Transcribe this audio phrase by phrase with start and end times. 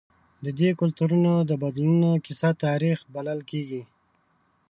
[0.43, 3.81] د دې کلتورونو د بدلونونو کیسه تاریخ بلل کېږي.